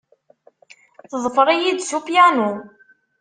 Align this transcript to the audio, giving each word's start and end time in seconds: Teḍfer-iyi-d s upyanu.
Teḍfer-iyi-d 1.09 1.79
s 1.89 1.91
upyanu. 1.97 2.51